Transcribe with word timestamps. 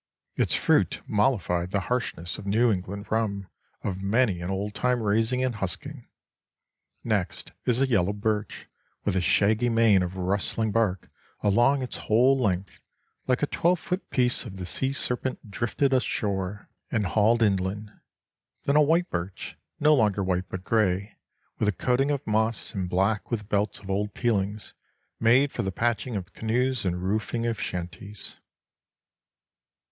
Its 0.35 0.55
fruit 0.55 0.99
mollified 1.05 1.69
the 1.69 1.81
harshness 1.81 2.39
of 2.39 2.45
the 2.45 2.49
New 2.49 2.71
England 2.71 3.05
rum 3.11 3.47
of 3.83 4.01
many 4.01 4.41
an 4.41 4.49
old 4.49 4.73
time 4.73 4.99
raising 4.99 5.43
and 5.43 5.57
husking. 5.57 6.07
Next 7.03 7.51
is 7.67 7.79
a 7.79 7.87
yellow 7.87 8.11
birch 8.11 8.67
with 9.05 9.15
a 9.15 9.21
shaggy 9.21 9.69
mane 9.69 10.01
of 10.01 10.17
rustling 10.17 10.71
bark 10.71 11.07
along 11.41 11.83
its 11.83 11.97
whole 11.97 12.35
length, 12.35 12.79
like 13.27 13.43
a 13.43 13.45
twelve 13.45 13.79
foot 13.79 14.09
piece 14.09 14.43
of 14.43 14.55
the 14.55 14.65
sea 14.65 14.91
serpent 14.91 15.51
drifted 15.51 15.93
ashore 15.93 16.67
and 16.91 17.05
hauled 17.05 17.43
inland; 17.43 17.91
then 18.63 18.75
a 18.75 18.81
white 18.81 19.11
birch, 19.11 19.55
no 19.79 19.93
longer 19.93 20.23
white, 20.23 20.49
but 20.49 20.63
gray 20.63 21.15
with 21.59 21.67
a 21.67 21.71
coating 21.71 22.09
of 22.09 22.25
moss, 22.25 22.73
and 22.73 22.89
black 22.89 23.29
with 23.29 23.49
belts 23.49 23.77
of 23.77 23.91
old 23.91 24.15
peelings, 24.15 24.73
made 25.19 25.51
for 25.51 25.61
the 25.61 25.71
patching 25.71 26.15
of 26.15 26.33
canoes 26.33 26.85
and 26.85 27.03
roofing 27.03 27.45
of 27.45 27.61
shanties. 27.61 28.37